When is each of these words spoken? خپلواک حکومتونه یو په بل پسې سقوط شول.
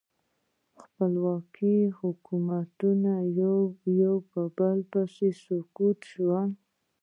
خپلواک 0.81 1.55
حکومتونه 1.99 3.11
یو 4.01 4.11
په 4.31 4.41
بل 4.57 4.77
پسې 4.91 5.29
سقوط 5.43 5.99
شول. 6.11 6.49